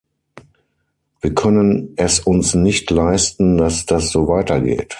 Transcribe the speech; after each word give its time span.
Wir 1.21 1.35
können 1.35 1.93
es 1.95 2.21
uns 2.21 2.55
nicht 2.55 2.89
leisten, 2.89 3.57
dass 3.59 3.85
das 3.85 4.09
so 4.09 4.27
weitergeht. 4.27 4.89